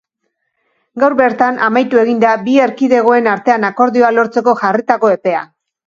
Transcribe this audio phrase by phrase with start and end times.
[1.03, 5.51] Gaur bertan amaitu egin da bi erkidegoen artean akordioa lortzeko jarritako epea.